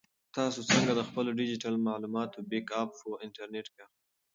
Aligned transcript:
تاسو 0.35 0.59
څنګه 0.71 0.91
د 0.95 1.01
خپلو 1.07 1.29
ډیجیټل 1.39 1.75
معلوماتو 1.87 2.37
بیک 2.49 2.67
اپ 2.81 2.89
په 2.99 3.09
انټرنیټ 3.25 3.67
کې 3.73 3.81
اخلئ؟ 3.85 4.05